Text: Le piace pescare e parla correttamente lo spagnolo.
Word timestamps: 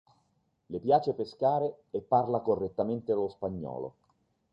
Le 0.69 0.79
piace 0.79 1.13
pescare 1.13 1.83
e 1.91 2.01
parla 2.01 2.39
correttamente 2.39 3.13
lo 3.13 3.27
spagnolo. 3.29 3.93